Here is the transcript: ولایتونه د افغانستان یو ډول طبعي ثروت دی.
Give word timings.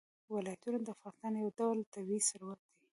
ولایتونه 0.33 0.77
د 0.81 0.87
افغانستان 0.93 1.33
یو 1.41 1.49
ډول 1.59 1.77
طبعي 1.93 2.19
ثروت 2.29 2.59
دی. 2.69 2.79